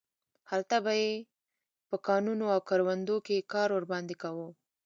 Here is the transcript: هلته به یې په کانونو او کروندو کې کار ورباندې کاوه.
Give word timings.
هلته 0.51 0.75
به 0.85 0.93
یې 1.01 1.11
په 1.89 1.95
کانونو 2.07 2.45
او 2.53 2.59
کروندو 2.69 3.17
کې 3.25 3.47
کار 3.53 3.69
ورباندې 3.73 4.15
کاوه. 4.21 4.47